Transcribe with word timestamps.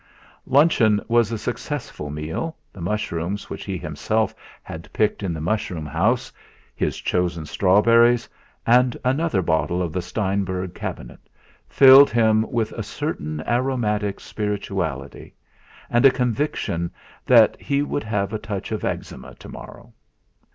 Luncheon 0.47 0.99
was 1.07 1.31
a 1.31 1.37
successful 1.37 2.09
meal, 2.09 2.57
the 2.73 2.81
mushrooms 2.81 3.51
which 3.51 3.65
he 3.65 3.77
himself 3.77 4.33
had 4.63 4.91
picked 4.93 5.21
in 5.21 5.31
the 5.31 5.39
mushroom 5.39 5.85
house, 5.85 6.33
his 6.75 6.97
chosen 6.97 7.45
strawberries, 7.45 8.27
and 8.65 8.97
another 9.05 9.43
bottle 9.43 9.79
of 9.79 9.93
the 9.93 10.01
Steinberg 10.01 10.73
cabinet 10.73 11.19
filled 11.69 12.09
him 12.09 12.49
with 12.51 12.71
a 12.71 12.81
certain 12.81 13.43
aromatic 13.47 14.19
spirituality, 14.19 15.35
and 15.87 16.03
a 16.03 16.09
conviction 16.09 16.89
that 17.27 17.55
he 17.61 17.83
would 17.83 18.03
have 18.03 18.33
a 18.33 18.39
touch 18.39 18.71
of 18.71 18.83
eczema 18.83 19.35
to 19.35 19.49
morrow. 19.49 19.93